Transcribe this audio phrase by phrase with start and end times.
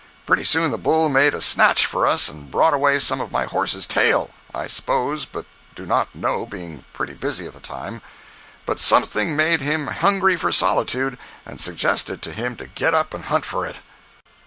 [0.25, 3.45] Pretty soon the bull made a snatch for us and brought away some of my
[3.45, 8.01] horse's tail (I suppose, but do not know, being pretty busy at the time),
[8.65, 13.25] but something made him hungry for solitude and suggested to him to get up and
[13.25, 13.75] hunt for it.